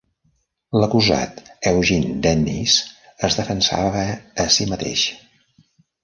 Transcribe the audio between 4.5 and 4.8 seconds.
sí